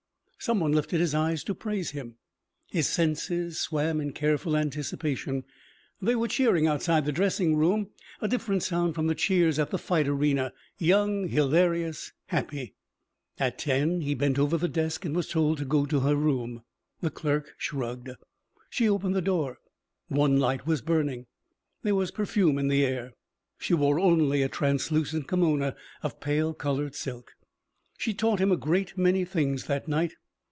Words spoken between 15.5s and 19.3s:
to go to her room. The clerk shrugged. She opened the